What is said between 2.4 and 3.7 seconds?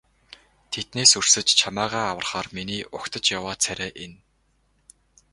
миний угтаж яваа